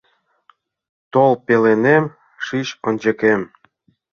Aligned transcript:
Тол 1.11 1.33
пеленем, 1.45 2.03
шич 2.45 2.67
ончыкем- 2.87 3.41